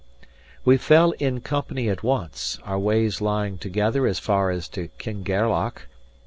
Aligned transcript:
We 0.65 0.77
fell 0.77 1.11
in 1.19 1.41
company 1.41 1.87
at 1.87 2.01
once, 2.01 2.57
our 2.63 2.79
ways 2.79 3.21
lying 3.21 3.59
together 3.59 4.07
as 4.07 4.17
far 4.17 4.49
as 4.49 4.67
to 4.69 4.87
Kingairloch. 4.97 5.87